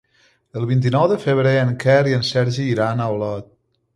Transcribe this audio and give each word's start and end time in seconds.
El 0.59 0.63
vint-i-nou 0.71 1.03
de 1.11 1.17
febrer 1.25 1.51
en 1.65 1.75
Quer 1.85 1.99
i 2.13 2.17
en 2.21 2.27
Sergi 2.31 2.67
iran 2.73 3.03
a 3.07 3.13
Olot. 3.19 3.55